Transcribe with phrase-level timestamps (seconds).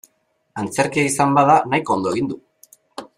[0.61, 2.39] Antzerkia izan bada nahiko ondo egin du.